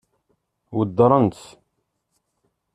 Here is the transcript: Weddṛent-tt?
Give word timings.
Weddṛent-tt? 0.77 1.43